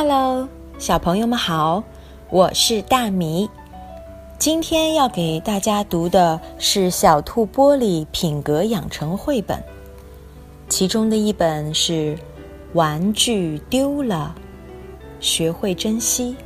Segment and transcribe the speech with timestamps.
[0.00, 0.48] Hello，
[0.78, 1.82] 小朋友们好，
[2.30, 3.50] 我是大米。
[4.38, 9.58] 今天要给大家读的是《小兔玻璃品格养成绘本》，
[10.68, 12.14] 其中的一本是
[12.74, 14.32] 《玩具丢了，
[15.18, 16.36] 学会珍惜》。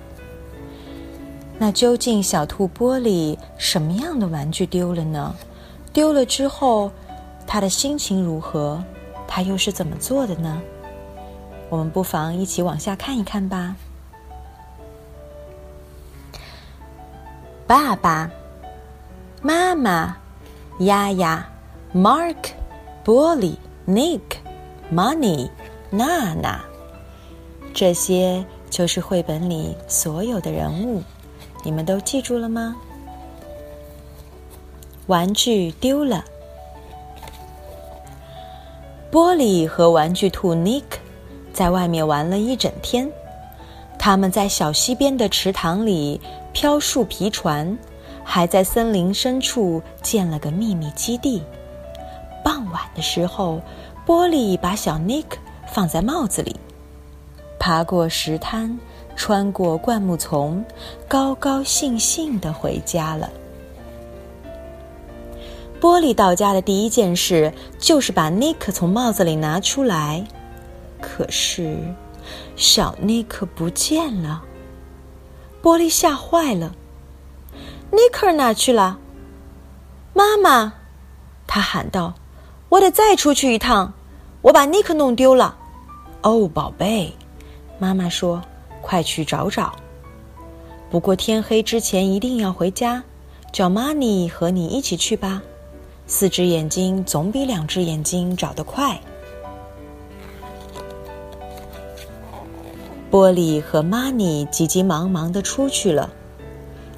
[1.58, 5.36] 那究竟小兔玻璃什么样的玩具丢了呢？
[5.92, 6.90] 丢了之后，
[7.46, 8.82] 他的心情如何？
[9.28, 10.62] 他又是怎么做的呢？
[11.72, 13.74] 我们不妨一起往下看一看吧。
[17.66, 18.30] 爸爸
[19.40, 20.14] 妈妈、
[20.80, 21.48] 丫丫、
[21.94, 22.50] Mark、
[23.02, 23.56] 玻璃、
[23.88, 24.20] Nick、
[24.92, 25.48] Money、
[25.88, 26.62] 娜娜，
[27.72, 31.02] 这些就是绘本里所有的人物，
[31.64, 32.76] 你们都记住了吗？
[35.06, 36.22] 玩具丢了，
[39.10, 40.84] 玻璃和玩具兔 Nick
[41.52, 43.10] 在外面玩了一整天，
[43.98, 46.20] 他们在小溪边的池塘里。
[46.54, 47.78] 漂树皮船，
[48.22, 51.42] 还在森林深处建了个秘密基地。
[52.44, 53.58] 傍晚的时候，
[54.06, 55.24] 玻璃把小 Nick
[55.66, 56.54] 放在帽子里，
[57.58, 58.78] 爬过石滩，
[59.16, 60.62] 穿过灌木丛，
[61.08, 63.30] 高高兴兴的回家了。
[65.80, 70.22] 玻璃到家的第一件事就是把 Nick 从帽子里拿出来，
[71.02, 71.76] 可是
[72.56, 74.42] 小尼克不见了。
[75.62, 76.74] 玻璃吓坏了，
[77.90, 78.98] 尼克哪去了？
[80.14, 80.72] 妈妈，
[81.46, 82.14] 他喊道
[82.70, 83.92] ：“我得再出去一趟，
[84.40, 85.56] 我把尼克弄丢了。”
[86.22, 87.12] 哦，宝贝，
[87.78, 88.42] 妈妈说
[88.80, 89.74] ：“快去找找。
[90.90, 93.02] 不过天黑之前一定要回家，
[93.52, 95.42] 叫妈咪和你一起去吧。
[96.06, 99.00] 四只眼睛总比两只眼睛找得快。”
[103.12, 106.10] 玻璃和玛尼急急忙忙的出去了，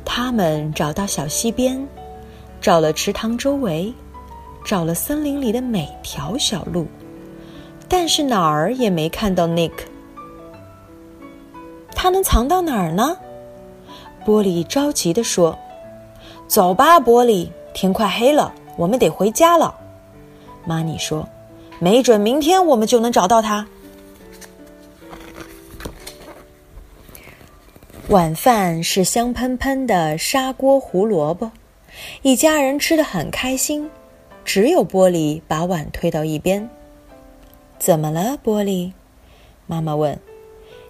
[0.04, 1.84] 他们找到小溪边，
[2.60, 3.92] 找了池塘周围，
[4.64, 6.86] 找了森林里的每条小路，
[7.88, 9.72] 但是哪儿也没看到 Nick。
[11.96, 13.16] 他能藏到哪儿呢？
[14.24, 15.58] 玻璃着急的说
[16.46, 19.74] ：“走吧，玻璃，天快黑了，我们得回家了。”
[20.64, 21.28] 玛尼说
[21.80, 23.66] ：“没准明天我们就能找到他。”
[28.14, 31.50] 晚饭是香喷喷的砂锅胡萝卜，
[32.22, 33.90] 一家人吃的很开心。
[34.44, 36.70] 只有玻璃把碗推到一边。
[37.76, 38.92] 怎么了，玻璃？
[39.66, 40.16] 妈妈问。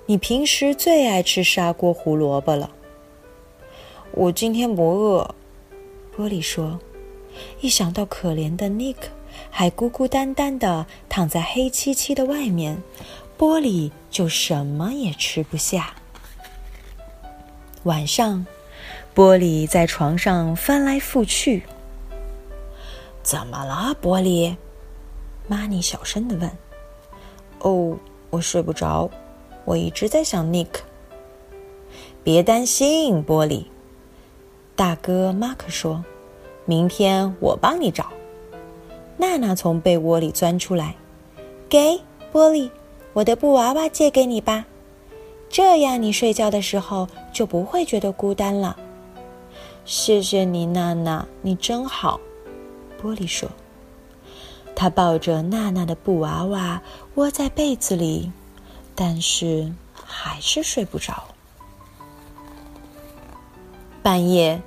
[0.04, 2.70] 你平时最爱吃砂锅胡萝卜了。
[4.10, 5.34] 我今天不饿，
[6.14, 6.78] 玻璃说。
[7.62, 8.96] 一想到可怜的 Nick
[9.48, 12.82] 还孤孤单单的躺在黑漆漆的外面，
[13.38, 15.94] 玻璃就什么也吃不下。
[17.84, 18.46] 晚上，
[19.14, 21.62] 玻璃在床上翻来覆去。
[23.22, 24.56] 怎么了，玻璃？
[25.46, 26.50] 妈尼小声的问。
[27.58, 27.98] 哦，
[28.30, 29.10] 我睡不着，
[29.66, 30.68] 我一直在想 Nick。
[32.22, 33.66] 别担心，玻璃。
[34.74, 36.02] 大哥马克说
[36.64, 38.10] ：“明天我帮你找。”
[39.18, 40.96] 娜娜从被窝里钻出来，
[41.68, 42.00] 给
[42.32, 42.70] 玻璃，
[43.12, 44.64] 我的布娃娃借给你吧。
[45.54, 48.76] 这样，你睡觉的时候就不会觉得孤单了。
[49.84, 52.18] 谢谢你，娜娜，你真好。
[53.00, 53.48] 玻璃说
[54.74, 56.82] ：“他抱着娜娜的布娃娃
[57.14, 58.32] 窝在被子里，
[58.96, 61.22] 但是还是睡不着。”
[64.02, 64.60] 半夜，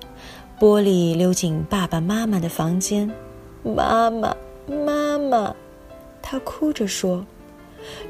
[0.57, 3.11] 玻璃溜进爸爸妈妈的房间，
[3.61, 4.33] 妈妈，
[4.65, 5.53] 妈妈，
[6.21, 7.25] 他哭着说。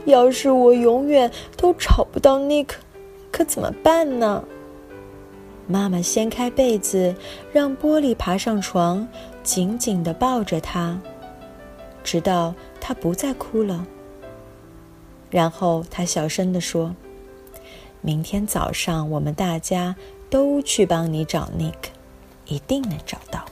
[0.06, 2.78] 要是我永远都找不到尼克，
[3.32, 4.44] 可怎么办呢？
[5.68, 7.14] 妈妈掀开被子，
[7.52, 9.06] 让玻璃爬上床，
[9.44, 11.00] 紧紧的抱着他，
[12.04, 13.86] 直到他不再哭了。
[15.30, 16.96] 然后他小声的说
[18.00, 19.94] ：“明天早上我们大家
[20.30, 21.90] 都去帮你找尼克，
[22.46, 23.44] 一定能找到。”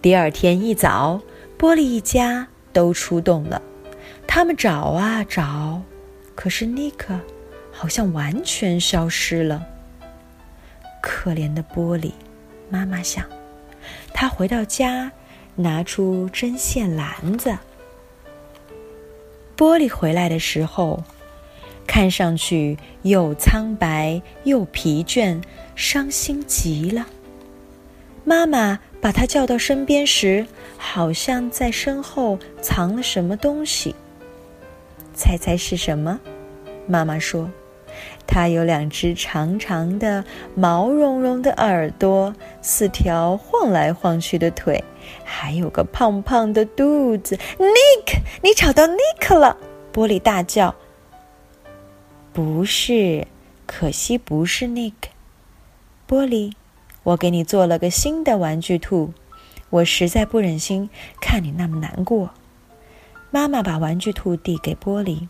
[0.00, 1.20] 第二天一早，
[1.58, 2.46] 玻璃一家。
[2.76, 3.62] 都出动了，
[4.26, 5.80] 他们找啊找，
[6.34, 7.18] 可是尼克
[7.72, 9.66] 好像完全消失了。
[11.00, 12.12] 可怜的玻璃，
[12.68, 13.24] 妈妈想。
[14.12, 15.10] 他回到家，
[15.54, 17.56] 拿出针线篮子。
[19.56, 21.02] 玻璃回来的时候，
[21.86, 25.42] 看上去又苍白又疲倦，
[25.74, 27.06] 伤心极了。
[28.22, 30.44] 妈妈把他叫到身边时，
[30.76, 33.94] 好像在身后藏了什么东西。
[35.14, 36.18] 猜猜是什么？
[36.88, 37.48] 妈妈说。
[38.26, 40.24] 它有两只长长的、
[40.56, 44.82] 毛茸茸的耳朵，四条晃来晃去的腿，
[45.22, 47.36] 还有个胖胖的肚子。
[47.60, 49.56] Nick，你找到 Nick 了！
[49.94, 50.74] 玻璃大叫。
[52.32, 53.24] 不是，
[53.66, 54.94] 可惜不是 Nick。
[56.08, 56.52] 玻璃，
[57.06, 59.12] 我给你做了个新的玩具兔，
[59.70, 62.30] 我实在不忍心看你那么难过。
[63.30, 65.28] 妈妈把玩具兔递给玻璃，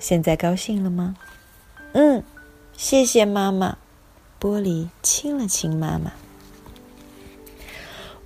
[0.00, 1.14] 现在高兴了吗？
[1.92, 2.24] 嗯。
[2.74, 3.76] 谢谢妈妈，
[4.40, 6.10] 玻璃亲了亲妈妈。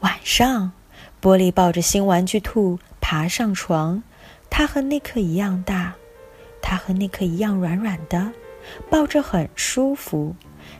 [0.00, 0.72] 晚上，
[1.20, 4.02] 玻璃抱着新玩具兔爬上床，
[4.48, 5.94] 它和尼克一样大，
[6.62, 8.32] 它和尼克一样软软的，
[8.88, 10.34] 抱着很舒服。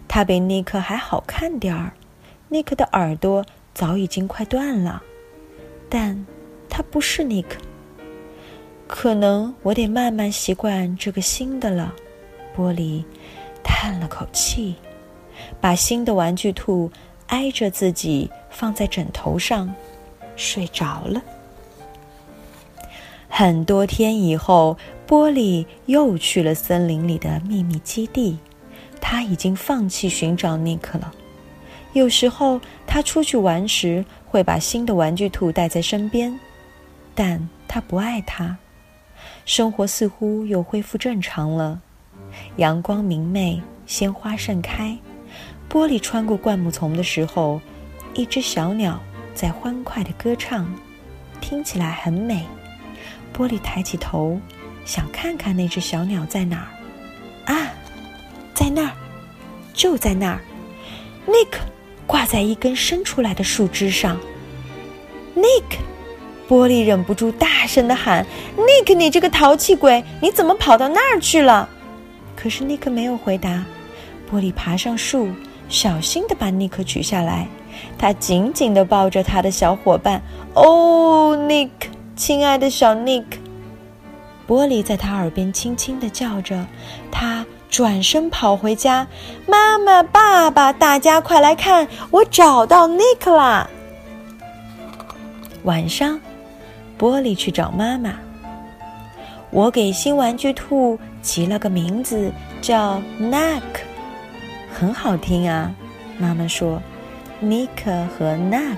[0.09, 1.93] 它比尼克还好看点儿，
[2.49, 3.45] 尼克的耳朵
[3.75, 5.03] 早已经快断了，
[5.89, 6.27] 但
[6.69, 7.61] 它不是尼克。
[8.87, 11.93] 可能我得慢慢习惯这个新的了，
[12.57, 13.05] 玻璃。
[13.69, 14.77] 叹了口气，
[15.61, 16.91] 把新的玩具兔
[17.27, 19.75] 挨着自己放在枕头上，
[20.37, 21.21] 睡着了。
[23.29, 28.39] 很多天以后，波利又去了森林里的秘密基地。
[29.01, 31.13] 他已经放弃寻找尼克了。
[31.97, 36.39] 有时候他出去玩时会把新的玩具兔带在身边，
[37.15, 38.55] 但他不爱它。
[39.47, 41.81] 生活似乎又恢复正常了。
[42.57, 44.95] 阳光明媚，鲜花盛开。
[45.71, 47.63] 玻璃穿过灌木丛的时候，
[48.13, 49.01] 一只小鸟
[49.35, 50.71] 在欢快的歌唱，
[51.41, 52.45] 听起来很美。
[53.35, 54.39] 玻璃抬起头，
[54.85, 56.69] 想看看那只小鸟在哪
[57.47, 57.55] 儿。
[57.55, 57.73] 啊，
[58.53, 58.93] 在那儿，
[59.73, 60.41] 就在那儿。
[61.27, 61.57] Nick
[62.07, 64.17] 挂在一根伸出来的树枝上。
[65.37, 65.79] Nick，
[66.49, 68.25] 玻璃忍不住大声的喊
[68.57, 71.69] ：“Nick，你这个淘气鬼，你怎么跑到那儿去了？”
[72.37, 73.65] 可是尼克没有回答。
[74.31, 75.29] 玻璃爬上树，
[75.69, 77.47] 小心的把尼克取下来。
[77.99, 80.23] 他紧紧的抱着他的小伙伴。
[80.55, 83.37] 哦，尼克，亲爱的小尼克！
[84.49, 86.67] 玻璃在他耳边轻轻的叫着。
[87.11, 89.07] 他转身跑回家。
[89.47, 93.69] 妈妈，爸爸，大家快来看，我找到尼克啦！
[95.65, 96.21] 晚上，
[96.99, 98.15] 玻璃去找妈妈。
[99.51, 100.99] 我给新玩具兔。
[101.23, 102.31] 起了个名字
[102.63, 103.61] 叫 NAC
[104.73, 105.75] 很好听啊。
[106.19, 106.81] 妈妈说
[107.41, 108.77] ：“尼克和 Nack。”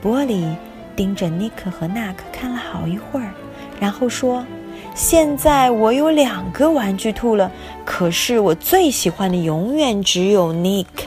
[0.00, 0.54] 玻璃
[0.94, 3.32] 盯着尼克和 NAC 看了好一会儿，
[3.80, 4.46] 然后说
[4.94, 7.50] ：“现在我有两个玩具兔了，
[7.84, 11.04] 可是我最喜欢的永远只有尼克。”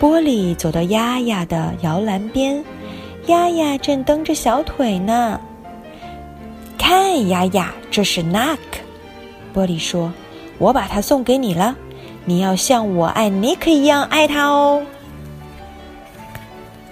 [0.00, 2.62] 玻璃走到丫丫的摇篮边，
[3.26, 5.40] 丫丫正蹬着小腿呢。
[6.76, 8.58] 看，丫丫，这是 Nack。
[9.54, 10.12] 玻璃说
[10.58, 11.74] ：“我把它送给你了，
[12.24, 14.82] 你要像我爱 Nick 一样爱它哦。”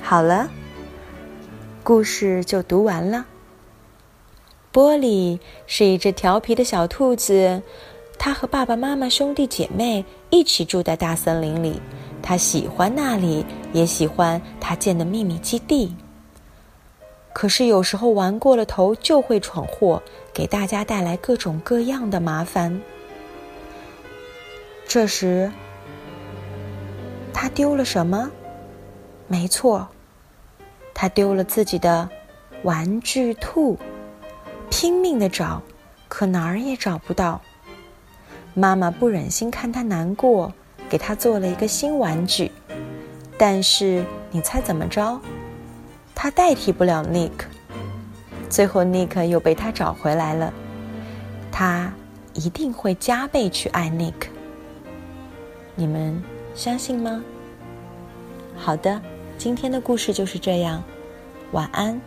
[0.00, 0.48] 好了，
[1.82, 3.26] 故事就读完了。
[4.72, 7.60] 玻璃是一只调皮的小兔子，
[8.18, 11.80] 它和爸爸妈妈、兄弟姐妹一起住在大森林里。
[12.22, 15.94] 它喜欢那里，也喜欢它建的秘密基地。
[17.34, 20.00] 可是有时候玩过了头就会闯祸，
[20.32, 22.80] 给大家带来各种各样的麻烦。
[24.86, 25.50] 这时，
[27.32, 28.30] 他丢了什么？
[29.26, 29.88] 没错，
[30.94, 32.08] 他丢了自己的
[32.62, 33.76] 玩具兔，
[34.72, 35.60] 拼命的找，
[36.08, 37.42] 可哪儿也找不到。
[38.54, 40.50] 妈妈不忍心看他难过，
[40.88, 42.50] 给他做了一个新玩具。
[43.36, 45.20] 但是你猜怎么着？
[46.14, 47.32] 他代替不了 Nick，
[48.48, 50.50] 最后 Nick 又被他找回来了。
[51.52, 51.92] 他
[52.32, 54.28] 一定会加倍去爱 Nick，
[55.74, 56.22] 你们
[56.54, 57.22] 相信吗？
[58.56, 58.98] 好的，
[59.36, 60.82] 今天的故事就是这样，
[61.50, 62.00] 晚安。